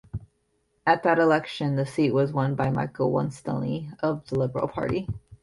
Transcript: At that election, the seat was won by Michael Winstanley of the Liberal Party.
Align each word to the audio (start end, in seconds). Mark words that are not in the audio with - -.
At 0.83 1.03
that 1.03 1.19
election, 1.19 1.75
the 1.75 1.85
seat 1.85 2.11
was 2.11 2.33
won 2.33 2.55
by 2.55 2.71
Michael 2.71 3.11
Winstanley 3.11 3.87
of 4.01 4.25
the 4.27 4.39
Liberal 4.39 4.67
Party. 4.67 5.07